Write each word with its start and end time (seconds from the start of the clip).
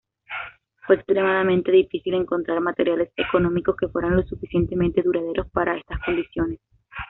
Fue 0.87 0.95
extremadamente 0.95 1.71
difícil 1.71 2.15
encontrar 2.15 2.59
materiales 2.59 3.11
económicos 3.15 3.77
que 3.77 3.87
fueran 3.87 4.15
lo 4.15 4.23
suficientemente 4.23 5.03
duraderos 5.03 5.47
para 5.51 5.77
estas 5.77 5.99
condiciones. 6.03 6.59